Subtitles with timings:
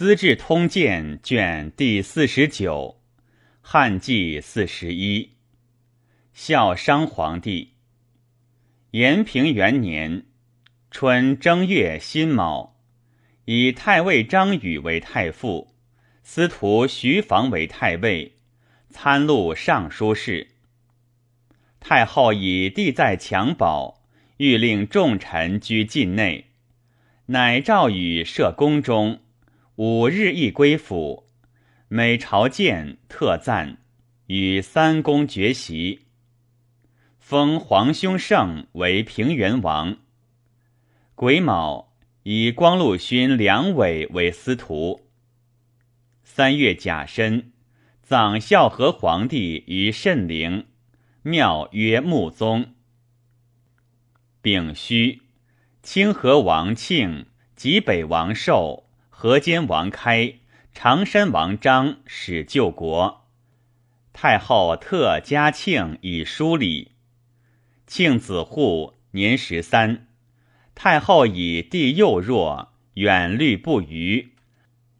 [0.00, 3.02] 资治通鉴》卷第四十九，
[3.60, 5.32] 汉纪四十一。
[6.32, 7.74] 孝商皇帝
[8.92, 10.24] 延平元年
[10.90, 12.78] 春正月辛卯，
[13.44, 15.74] 以太尉张宇为太傅，
[16.22, 18.36] 司徒徐房为太尉，
[18.88, 20.48] 参录尚书事。
[21.78, 24.00] 太后以帝在襁褓，
[24.38, 26.46] 欲令众臣居禁内，
[27.26, 29.20] 乃诏与设宫中。
[29.82, 31.24] 五日一归府，
[31.88, 33.78] 每朝见特赞，
[34.26, 36.00] 与三公绝席。
[37.18, 39.96] 封皇兄胜为平原王。
[41.14, 45.08] 癸卯，以光禄勋梁伟为司徒。
[46.24, 47.50] 三月甲申，
[48.02, 50.66] 葬孝和皇帝于慎陵，
[51.22, 52.74] 庙曰穆宗。
[54.42, 55.22] 丙戌，
[55.82, 58.89] 清河王庆及北王寿。
[59.22, 60.36] 河间王开、
[60.72, 63.28] 常山王张使救国，
[64.14, 66.92] 太后特嘉庆以书礼。
[67.86, 70.08] 庆子护年十三，
[70.74, 74.32] 太后以弟幼弱，远虑不虞。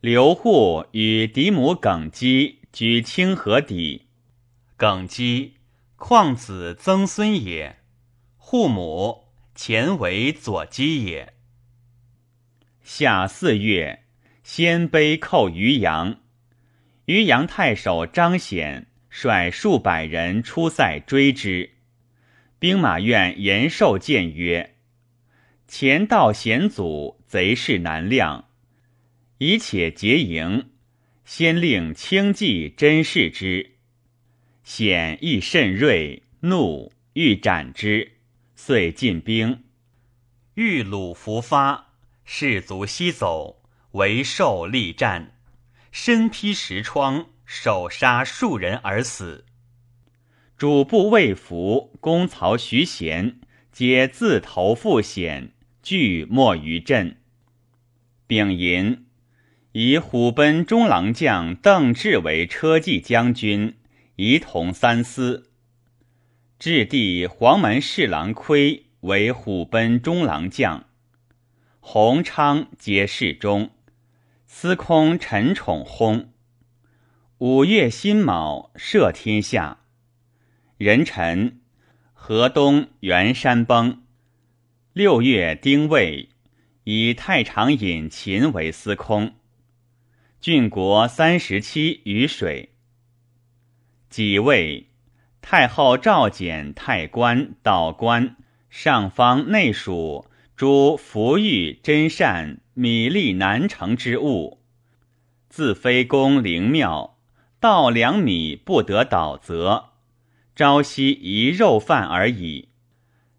[0.00, 4.08] 刘护与嫡母耿姬居清河底。
[4.76, 5.54] 耿姬
[5.94, 7.78] 况子曾孙也，
[8.36, 11.34] 护母前为左姬也。
[12.82, 14.06] 夏四月。
[14.50, 16.20] 鲜卑寇渔阳，
[17.04, 21.72] 渔阳太守张显率数百人出塞追之。
[22.58, 24.76] 兵马院延寿谏曰
[25.68, 28.48] ：“前道险阻，贼势难量，
[29.36, 30.70] 以且结营，
[31.26, 33.72] 先令轻骑真视之。
[34.64, 38.12] 显亦甚锐，怒欲斩之，
[38.56, 39.64] 遂进兵。
[40.54, 41.92] 遇鲁伏发，
[42.24, 43.56] 士卒西走。”
[43.92, 45.34] 为受力战，
[45.90, 49.46] 身披石疮，手杀数人而死。
[50.58, 53.40] 主簿魏福、公曹徐贤
[53.72, 57.16] 皆自投赴险，俱没于阵。
[58.26, 59.06] 丙寅，
[59.72, 63.78] 以虎贲中郎将邓志为车骑将军，
[64.16, 65.50] 仪同三司。
[66.58, 70.84] 质弟黄门侍郎窥为虎贲中郎将，
[71.80, 73.70] 弘昌皆侍中。
[74.50, 76.28] 司空陈宠薨。
[77.36, 79.80] 五月辛卯，赦天下。
[80.78, 81.60] 壬辰，
[82.14, 84.02] 河东袁山崩。
[84.94, 86.30] 六月丁未，
[86.84, 89.34] 以太常尹秦为司空。
[90.40, 92.70] 郡国三十七余水。
[94.08, 94.88] 己未，
[95.42, 98.34] 太后召简太官、道官、
[98.70, 100.26] 上方内属
[100.56, 102.60] 诸服御真善。
[102.80, 104.60] 米粒难成之物，
[105.48, 107.18] 自非公灵庙，
[107.58, 109.86] 稻两米不得倒则，
[110.54, 112.68] 朝夕一肉饭而已。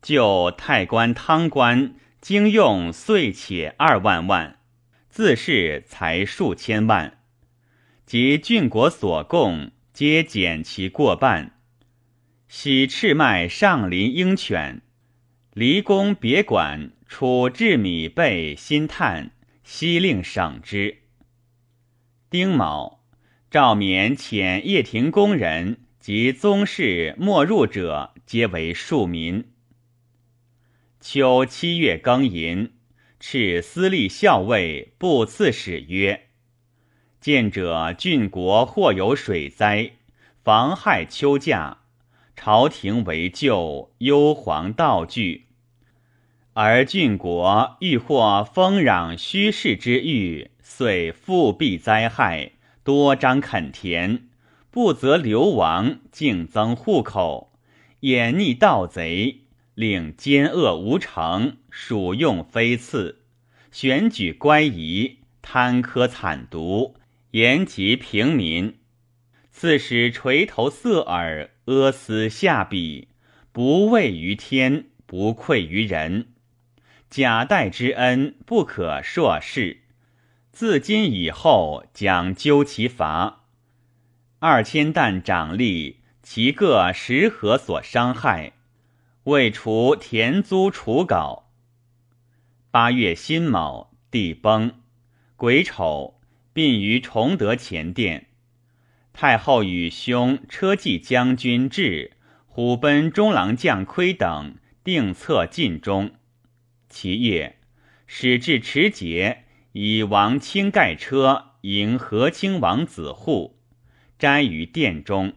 [0.00, 4.60] 就太官汤官，经用岁且二万万，
[5.08, 7.18] 自是才数千万。
[8.06, 11.58] 及郡国所供，皆减其过半。
[12.46, 14.82] 喜赤麦上林鹰犬，
[15.54, 16.90] 离宫别馆。
[17.06, 19.30] 处置米备新炭，
[19.62, 21.02] 悉令省之。
[22.28, 23.04] 丁卯，
[23.48, 29.44] 诏免遣掖庭宫人及宗室没入者，皆为庶民。
[30.98, 32.72] 秋七月庚寅，
[33.20, 36.30] 敕司隶校尉部刺史曰
[37.20, 39.92] ：“见者郡国或有水灾，
[40.42, 41.82] 妨害秋驾，
[42.34, 45.43] 朝廷为救，忧惶道惧。”
[46.56, 52.52] 而郡国欲获丰壤虚室之欲，遂复避灾害，
[52.84, 54.28] 多张垦田，
[54.70, 57.52] 不择流亡，竞增户口，
[58.00, 59.40] 掩匿盗贼，
[59.74, 63.22] 令奸恶无成，属用非次，
[63.72, 66.94] 选举乖夷，贪苛惨毒，
[67.32, 68.76] 严及平民。
[69.50, 73.08] 刺史垂头塞耳，阿斯下笔，
[73.50, 76.28] 不畏于天，不愧于人。
[77.16, 79.82] 贾代之恩不可硕视，
[80.50, 83.44] 自今以后讲究其罚。
[84.40, 88.54] 二千担掌吏，其各十何所伤害，
[89.22, 91.52] 未除田租除稿。
[92.72, 94.72] 八月辛卯，地崩，
[95.36, 96.18] 癸丑，
[96.52, 98.26] 殡于崇德前殿。
[99.12, 102.16] 太后与兄车骑将军至，
[102.48, 106.10] 虎贲中郎将盔等定策尽忠。
[106.94, 107.56] 其夜，
[108.06, 113.58] 始至持节，以王卿盖车迎和亲王子护，
[114.16, 115.32] 斋于殿中。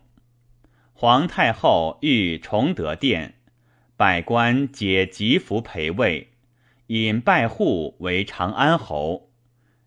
[0.93, 3.39] 皇太后欲崇德殿，
[3.95, 6.29] 百官皆吉服陪位，
[6.85, 9.31] 引拜护为长安侯，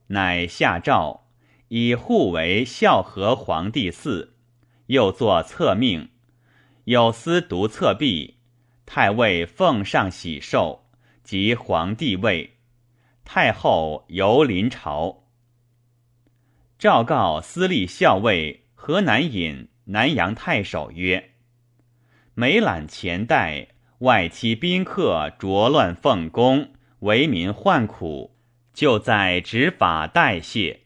[0.08, 1.28] 乃下诏
[1.68, 4.30] 以护为孝和皇帝嗣，
[4.86, 6.08] 又作册命。
[6.82, 8.38] 有司读册毕，
[8.84, 10.89] 太尉奉上喜寿，
[11.30, 12.54] 即皇帝位。
[13.24, 15.28] 太后游临朝，
[16.76, 19.68] 诏告司隶校尉河南尹。
[19.84, 21.30] 南阳太守曰
[22.34, 23.68] ：“每览前代，
[23.98, 28.36] 外戚宾客浊乱奉公，为民患苦，
[28.74, 30.80] 就在执法代谢，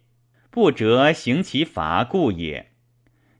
[0.51, 2.73] 不折行其罚故也。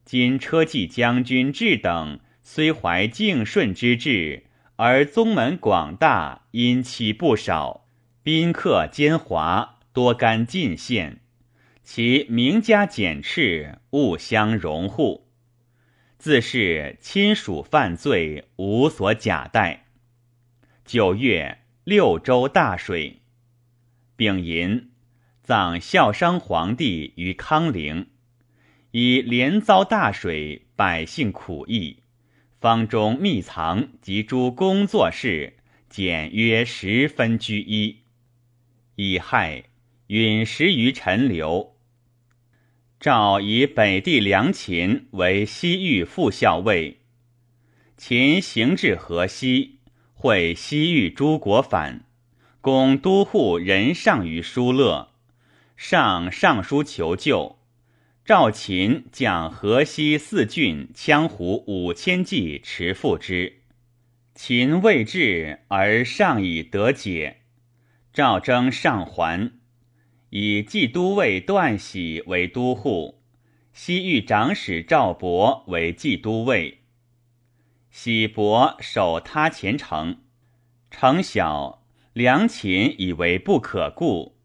[0.07, 4.45] 今车骑将军志等虽怀敬顺之志，
[4.77, 7.87] 而宗门广大，因妻不少，
[8.23, 11.21] 宾客奸猾，多干进献，
[11.85, 15.29] 其名家简赤，勿相容护。”
[16.19, 19.89] 自是亲属犯罪，无所假待。
[20.85, 23.21] 九月，六州大水，
[24.17, 24.91] 丙寅，
[25.43, 28.09] 葬孝商皇帝于康陵。
[28.93, 32.04] 以连遭大水，百姓苦役，
[32.65, 35.59] 方中密藏及诸工作室，
[35.91, 37.99] 减约十分居一。
[38.95, 39.65] 乙亥，
[40.07, 41.77] 陨石于陈留。
[42.99, 47.01] 诏以北地梁秦为西域副校尉，
[47.99, 49.81] 秦行至河西，
[50.15, 52.07] 会西域诸国反，
[52.63, 55.11] 攻都护人上于疏勒，
[55.77, 57.59] 上上书求救。
[58.25, 63.61] 赵秦将河西四郡羌胡五千骑持复之，
[64.35, 67.43] 秦未至而上以得解，
[68.15, 69.53] 赵征上还。
[70.31, 73.21] 以冀都尉段喜为都护，
[73.75, 76.79] 西域长史赵博为冀都尉。
[77.91, 80.23] 喜伯守他前城，
[80.91, 81.85] 城小，
[82.15, 84.39] 梁秦以为不可固，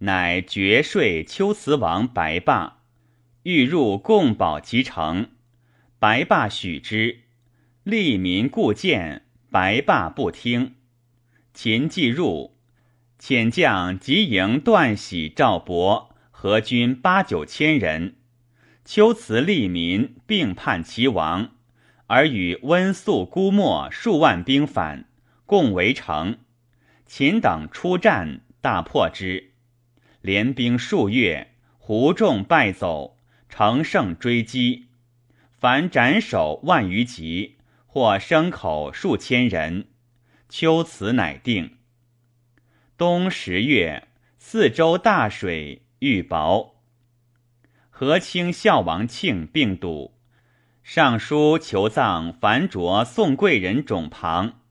[0.00, 2.82] 乃绝税丘辞王白霸，
[3.44, 5.32] 欲入共保其城。
[5.98, 7.20] 白霸许之，
[7.82, 10.76] 利民固谏，白霸不听。
[11.52, 12.56] 秦既入。
[13.20, 18.16] 遣将急迎段喜、赵博，合军八九千人，
[18.84, 21.50] 秋辞利民，并叛齐王，
[22.06, 25.06] 而与温宿、孤墨数万兵反，
[25.44, 26.38] 共围城。
[27.04, 29.52] 秦等出战，大破之，
[30.22, 33.13] 连兵数月，胡众败走，
[33.56, 34.88] 乘胜追击，
[35.52, 37.54] 凡斩首万余级，
[37.86, 39.86] 或牲口数千人。
[40.48, 41.76] 秋辞乃定。
[42.98, 44.08] 冬十月，
[44.38, 46.72] 四周大水，欲雹。
[47.90, 50.18] 和清孝王庆病笃，
[50.82, 54.62] 上书求葬樊卓宋贵人冢旁。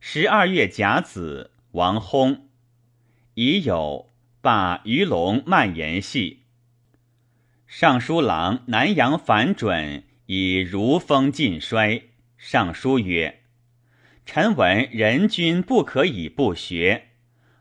[0.00, 2.40] 十二月甲子，王薨。
[3.32, 4.10] 已有
[4.42, 6.37] 罢鱼龙蔓延系。
[7.70, 12.02] 尚书郎南阳樊准以儒风尽衰。
[12.38, 13.40] 上书曰
[14.24, 17.08] ：“臣闻人君不可以不学。”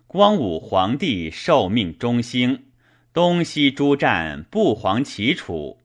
[0.07, 2.67] 光武皇帝受命中兴，
[3.11, 5.79] 东西诸战不遑其楚，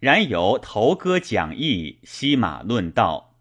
[0.00, 3.36] 然由头歌讲义，西马论道。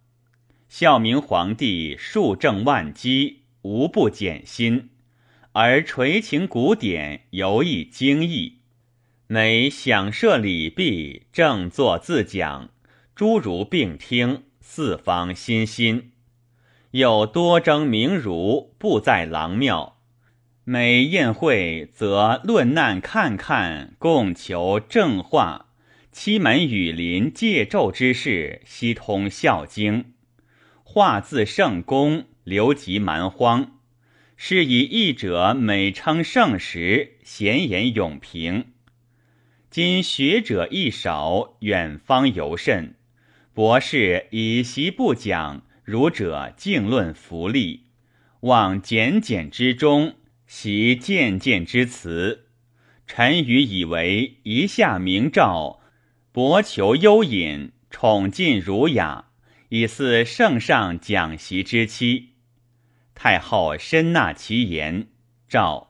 [0.67, 4.91] 孝明皇帝数正万机，无不减心，
[5.53, 8.58] 而垂情古典，尤亦精义。
[9.31, 12.71] 每享设礼毕，正坐自讲，
[13.13, 16.13] 诸儒并听，四方欣欣。
[16.89, 19.99] 又多征名儒，不在郎庙。
[20.63, 25.67] 每宴会，则论难看看，共求正化。
[26.11, 30.03] 七门羽林借咒之事，悉通《孝经》。
[30.81, 33.77] 画字圣公，留及蛮荒。
[34.35, 38.65] 是以译者每称圣时，闲言永平。
[39.69, 42.95] 今学者亦少，远方尤甚。
[43.53, 47.83] 博士以习不讲，儒者静论福利，
[48.41, 50.15] 望简简之中。
[50.47, 52.47] 习渐渐之词，
[53.05, 55.79] 臣愚以为一下明诏，
[56.31, 59.25] 博求幽隐，宠尽儒雅，
[59.69, 62.29] 以似圣上讲习之期。
[63.13, 65.09] 太后深纳其言，
[65.47, 65.88] 诏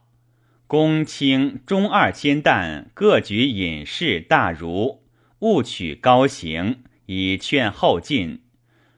[0.69, 5.01] 公卿中二千担，各举隐士大儒，
[5.39, 8.43] 勿取高行，以劝后进。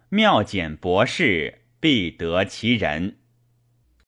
[0.10, 3.20] 妙简博士，必得其人。